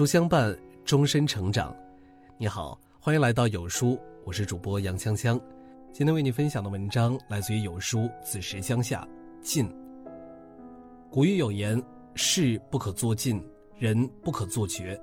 [0.00, 1.76] 书相伴，终身成长。
[2.38, 5.38] 你好，欢迎来到有书，我是主播杨香香。
[5.92, 9.06] 今天为你分享的文章来自于有书子时江夏。
[9.42, 9.70] 尽。
[11.10, 11.78] 古语有言：
[12.14, 14.98] 事不可做尽，人不可做绝。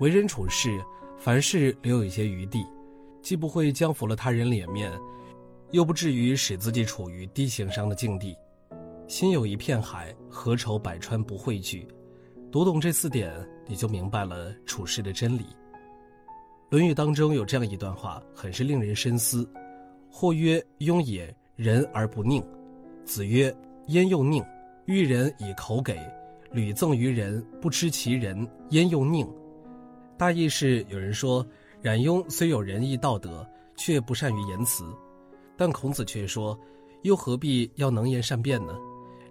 [0.00, 0.68] 为人处事，
[1.16, 2.66] 凡事留有一些余地，
[3.22, 4.92] 既不会将服了他人脸面，
[5.70, 8.36] 又不至于使自己处于低情商的境地。
[9.06, 11.86] 心有一片海，何愁百川不汇聚？
[12.50, 13.30] 读懂这四点，
[13.66, 15.42] 你就明白了处事的真理。
[16.70, 19.46] 《论语》当中有这样一段话，很是令人深思
[20.10, 22.42] ：“或曰庸也，仁而不佞。”
[23.04, 23.54] 子曰
[23.88, 24.42] ：“焉又佞？
[24.86, 26.00] 欲人以口给，
[26.50, 29.28] 屡赠于人，不知其人，焉又佞？”
[30.16, 31.46] 大意是，有人说
[31.82, 33.46] 冉雍虽有仁义道德，
[33.76, 34.84] 却不善于言辞，
[35.54, 36.58] 但孔子却说
[37.04, 38.74] ：“又何必要能言善辩呢？”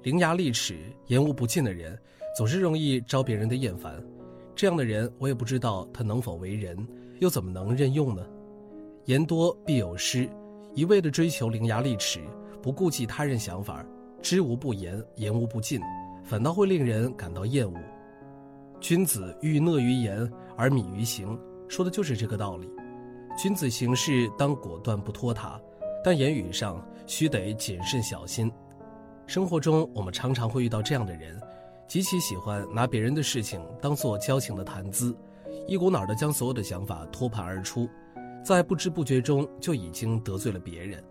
[0.03, 1.99] 伶牙俐齿、言无不尽的人，
[2.37, 3.99] 总是容易招别人的厌烦。
[4.55, 6.77] 这样的人，我也不知道他能否为人，
[7.17, 8.23] 又怎么能任用呢？
[9.05, 10.29] 言多必有失，
[10.75, 12.19] 一味的追求伶牙俐齿，
[12.61, 13.83] 不顾及他人想法，
[14.21, 15.81] 知无不言，言无不尽，
[16.23, 17.75] 反倒会令人感到厌恶。
[18.79, 21.35] 君子欲讷于言而敏于行，
[21.67, 22.69] 说的就是这个道理。
[23.35, 25.59] 君子行事当果断不拖沓，
[26.03, 28.51] 但言语上须得谨慎小心。
[29.25, 31.41] 生活中，我们常常会遇到这样的人，
[31.87, 35.15] 极其喜欢拿别人的事情当做交情的谈资，
[35.67, 37.87] 一股脑的将所有的想法托盘而出，
[38.43, 41.01] 在不知不觉中就已经得罪了别人。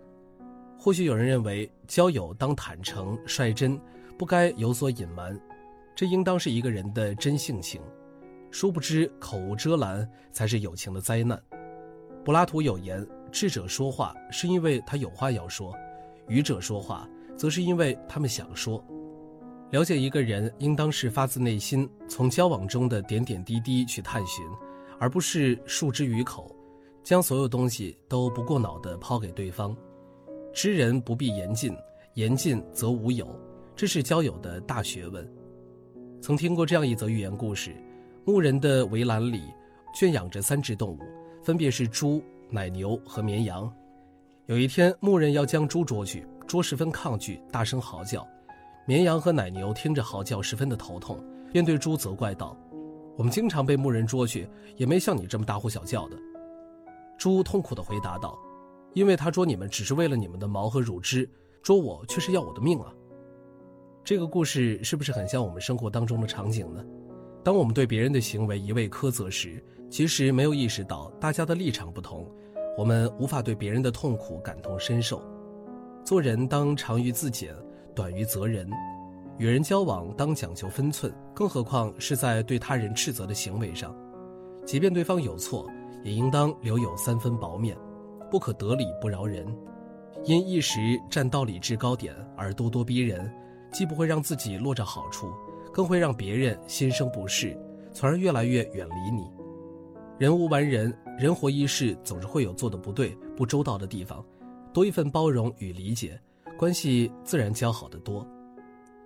[0.78, 3.80] 或许有人认为交友当坦诚率真，
[4.18, 5.38] 不该有所隐瞒，
[5.94, 7.80] 这应当是一个人的真性情。
[8.50, 11.42] 殊不知口无遮拦才是友情的灾难。
[12.22, 15.74] 柏拉图有言：智者说话是因为他有话要说，
[16.28, 17.08] 愚者说话。
[17.36, 18.82] 则是因为他们想说，
[19.70, 24.46] 了解一个人应当是发自内心，从交往中的点点滴滴去探寻，
[24.98, 26.54] 而不是束之于口，
[27.02, 29.76] 将所有东西都不过脑的抛给对方。
[30.54, 31.76] 知人不必言尽，
[32.14, 33.28] 言尽则无友，
[33.74, 35.28] 这是交友的大学问。
[36.22, 37.74] 曾听过这样一则寓言故事：
[38.24, 39.42] 牧人的围栏里
[39.94, 41.00] 圈养着三只动物，
[41.42, 43.70] 分别是猪、奶牛和绵羊。
[44.46, 46.24] 有一天，牧人要将猪捉去。
[46.46, 48.26] 猪十分抗拒，大声嚎叫。
[48.88, 51.18] 绵羊和奶牛听着嚎叫，十分的头痛，
[51.52, 52.56] 便对猪责怪道
[53.18, 56.16] ：“我们经常被牧人捉去，也没像你这么大呼小叫的。”
[57.18, 58.38] 猪痛苦地回答道
[58.94, 61.28] ：“因为他捉你们只是为了你们的毛和乳汁，
[61.62, 62.94] 捉我却是要我的命啊！”
[64.04, 66.84] 这个故事是不是很像我们生活当中的场景呢？
[67.42, 69.60] 当我们对别人的行为一味苛责时，
[69.90, 72.24] 其实没有意识到大家的立场不同，
[72.78, 75.20] 我们无法对别人的痛苦感同身受。
[76.04, 77.52] 做人当长于自检，
[77.96, 78.68] 短于责人；
[79.38, 83.96] 与人交往当讲究分寸，更何况是在对他人斥责的行为上。
[84.66, 85.66] 即便对方有错，
[86.04, 87.74] 也应当留有三分薄面，
[88.30, 89.46] 不可得理不饶人。
[90.24, 93.32] 因一时占道理制高点而咄咄逼人，
[93.72, 95.32] 既不会让自己落着好处，
[95.72, 97.56] 更会让别人心生不适，
[97.92, 99.30] 从而越来越远离你。
[100.18, 104.24] 人无完人，人活一世，总是会有做的不对、不周到的地方。
[104.72, 106.20] 多一份包容与理解，
[106.56, 108.26] 关系自然交好的多。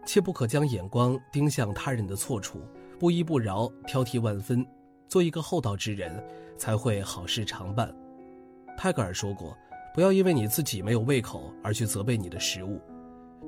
[0.07, 2.61] 切不可将眼光盯向他人的错处，
[2.99, 4.67] 不依不饶，挑剔万分。
[5.09, 6.25] 做一个厚道之人，
[6.57, 7.95] 才会好事常办。
[8.79, 9.57] 泰戈尔说过
[9.93, 12.81] ：“不要因为你自己没有胃口而去责备你的食物，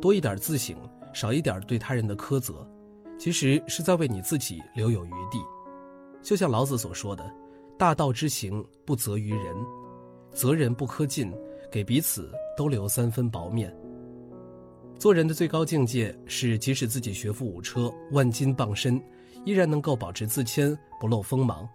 [0.01, 0.77] 多一点自省，
[1.13, 2.67] 少一点对他人的苛责，
[3.19, 5.39] 其实是在为你自己留有余地。”
[6.21, 7.25] 就像老子所说的
[7.79, 9.57] ：“大道之行，不责于人，
[10.33, 11.33] 责人不苛尽。”
[11.73, 13.75] 给彼此都留三分薄面。
[15.03, 19.03] 做人的最高境界是，即使自己学富五车、万金傍身，
[19.45, 21.69] 依然能够保持自谦，不露锋芒。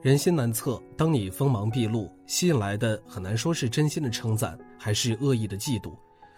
[0.00, 5.92] 人心难测，当你锋芒毕露，吸引来的很难说是真心的称赞，还是恶意的嫉妒。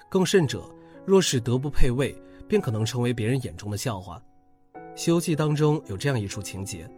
[0.08, 0.64] 更甚者，
[1.04, 2.16] 若是德不配位，
[2.48, 4.18] 便可能成为别人眼中的笑话。
[4.96, 6.88] 《西游记》当中有这样一处情节：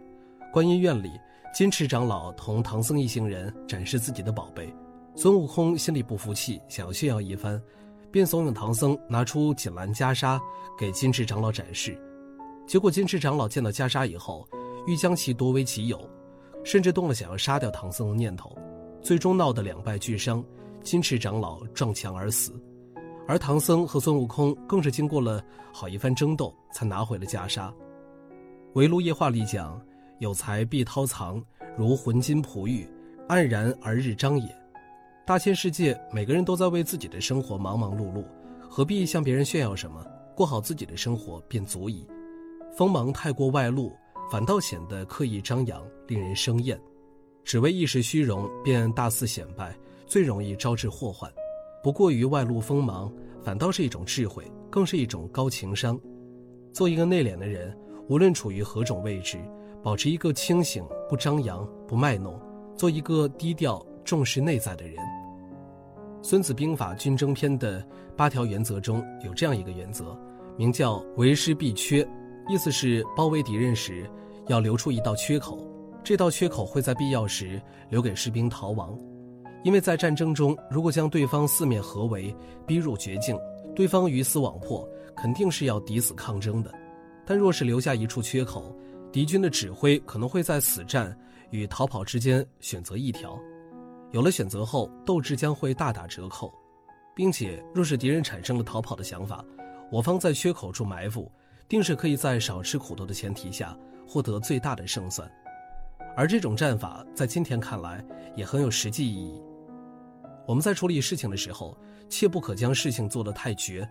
[0.53, 1.11] 观音院里，
[1.53, 4.73] 金池长老同唐僧一行人展示自己的宝贝。
[5.13, 7.61] 孙悟空心里不服气，想要炫耀一番，
[8.11, 10.39] 便怂恿唐僧拿出锦兰袈裟
[10.77, 11.99] 给金翅长老展示。
[12.67, 14.47] 结果金翅长老见到袈裟以后，
[14.85, 15.99] 欲将其夺为己有，
[16.63, 18.55] 甚至动了想要杀掉唐僧的念头，
[19.01, 20.43] 最终闹得两败俱伤，
[20.83, 22.53] 金翅长老撞墙而死，
[23.27, 27.69] 而唐僧和孙悟空更是经过了好一番争斗，才拿回了袈裟。
[28.73, 29.81] 《围炉夜话》里讲
[30.19, 31.43] ：“有财必韬藏，
[31.75, 32.87] 如浑金璞玉，
[33.27, 34.55] 黯然而日张也。”
[35.29, 38.25] 大千世界，每个人都在为自己的生活忙忙碌碌，
[38.67, 40.03] 何必向别人炫耀什么？
[40.35, 42.03] 过好自己的生活便足矣。
[42.75, 43.95] 锋芒太过外露，
[44.31, 46.81] 反倒显得刻意张扬，令人生厌。
[47.43, 49.71] 只为一时虚荣，便大肆显摆，
[50.07, 51.31] 最容易招致祸患。
[51.83, 55.95] 不过于外露锋芒，反倒是一种智慧，更是一种高情商。
[56.73, 57.77] 做一个内敛的人，
[58.07, 59.37] 无论处于何种位置，
[59.83, 62.41] 保持一个清醒、不张扬、不卖弄，
[62.75, 64.95] 做一个低调、重视内在的人。
[66.21, 67.85] 《孙子兵法·军争篇》的
[68.15, 70.17] 八条原则中有这样一个原则，
[70.57, 72.05] 名叫“为师必缺”，
[72.49, 74.09] 意思是包围敌人时
[74.47, 75.65] 要留出一道缺口。
[76.03, 78.97] 这道缺口会在必要时留给士兵逃亡，
[79.63, 83.37] 因为在战争中，如果将对方四面合围，逼入绝境，
[83.75, 86.71] 对方鱼死网破，肯定是要抵死抗争的。
[87.25, 88.75] 但若是留下一处缺口，
[89.11, 91.15] 敌军的指挥可能会在死战
[91.51, 93.39] 与逃跑之间选择一条。
[94.11, 96.51] 有了选择后，斗志将会大打折扣，
[97.15, 99.45] 并且若是敌人产生了逃跑的想法，
[99.91, 101.31] 我方在缺口处埋伏，
[101.67, 103.77] 定是可以在少吃苦头的前提下
[104.07, 105.29] 获得最大的胜算。
[106.17, 108.03] 而这种战法在今天看来
[108.35, 109.39] 也很有实际意义。
[110.47, 111.77] 我们在处理事情的时候，
[112.09, 113.87] 切不可将事情做得太绝，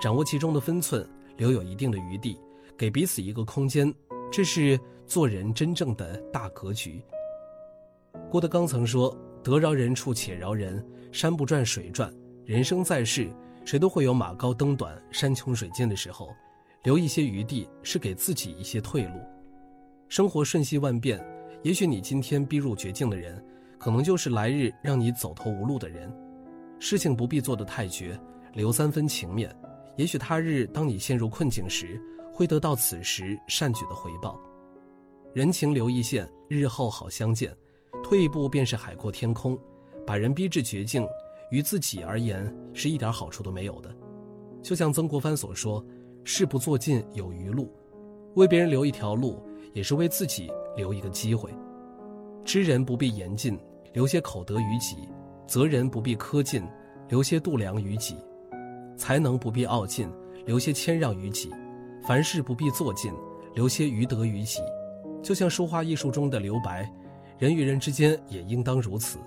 [0.00, 1.04] 掌握其中的分寸，
[1.36, 2.38] 留有一定的余地，
[2.78, 3.92] 给彼此一个空间，
[4.30, 7.02] 这是做人真正的大格局。
[8.30, 9.14] 郭德纲曾说
[9.46, 12.12] ：“得饶人处且饶人，山不转水转。
[12.44, 13.30] 人生在世，
[13.64, 16.34] 谁都会有马高灯短、山穷水尽的时候，
[16.82, 19.20] 留一些余地是给自己一些退路。
[20.08, 21.20] 生活瞬息万变。”
[21.62, 23.44] 也许你今天逼入绝境的人，
[23.76, 26.12] 可能就是来日让你走投无路的人。
[26.78, 28.16] 事情不必做得太绝，
[28.52, 29.52] 留三分情面。
[29.96, 32.00] 也许他日当你陷入困境时，
[32.32, 34.38] 会得到此时善举的回报。
[35.34, 37.52] 人情留一线，日后好相见。
[38.08, 39.58] 退一步便是海阔天空。
[40.06, 41.04] 把人逼至绝境，
[41.50, 43.92] 于自己而言是一点好处都没有的。
[44.62, 45.84] 就像曾国藩所说
[46.22, 47.68] ：“事不做尽有余路。”
[48.36, 49.42] 为别人留一条路，
[49.72, 50.48] 也是为自己。
[50.76, 51.50] 留一个机会，
[52.44, 53.58] 知人不必言尽，
[53.92, 55.08] 留些口德于己；
[55.48, 56.62] 责人不必苛尽，
[57.08, 58.14] 留些度量于己；
[58.96, 60.06] 才能不必傲尽，
[60.44, 61.48] 留些谦让于己；
[62.06, 63.10] 凡事不必做尽，
[63.54, 64.60] 留些余德于己。
[65.22, 66.88] 就像书画艺术中的留白，
[67.38, 69.18] 人与人之间也应当如此，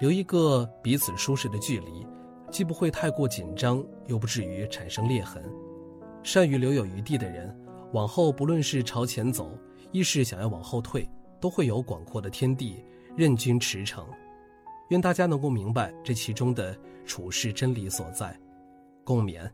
[0.00, 2.06] 留一个彼此舒适的距离，
[2.50, 5.42] 既不会太过紧张，又不至于产生裂痕。
[6.22, 7.56] 善于留有余地的人，
[7.92, 9.50] 往后不论是朝前走。
[9.90, 11.08] 亦是想要往后退，
[11.40, 12.84] 都会有广阔的天地
[13.16, 14.04] 任君驰骋。
[14.90, 16.76] 愿大家能够明白这其中的
[17.06, 18.38] 处世真理所在，
[19.02, 19.50] 共勉。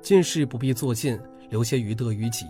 [0.00, 1.18] 尽事不必做尽，
[1.50, 2.46] 留些余德于己。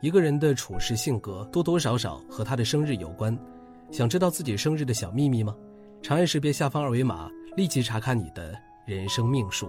[0.00, 3.38] 一个人的处事性格多多少少和他的生日有关。
[3.90, 5.54] 想知道自己生日的小秘密吗？
[6.02, 8.54] 长按识别下方二维码，立即查看你的
[8.84, 9.68] 人生命数。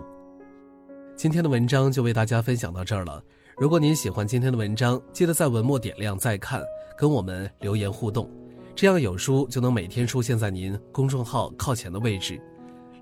[1.16, 3.24] 今天的文章就为大家分享到这儿了。
[3.58, 6.62] 如果您喜欢今天的文章，记得在文末点亮再看，
[6.98, 8.30] 跟我们留言互动，
[8.76, 12.40] 这样有书就能每天出现在您公众号靠前的位置。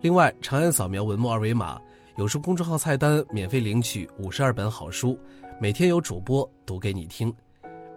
[0.02, 1.78] 另外，长按扫描文末二维码，
[2.18, 5.20] 有书公众号菜单免费领取五十二本好书，
[5.60, 7.34] 每天有主播读给你听。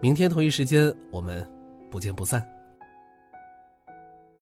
[0.01, 1.49] 明天同一时间，我们
[1.91, 2.58] 不见不散。